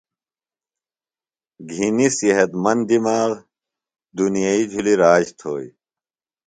[1.71, 3.31] گھِنیۡ صحت مند دِماغ،
[4.17, 5.71] دُنیئی جُھلیۡ راج تھوئیۡ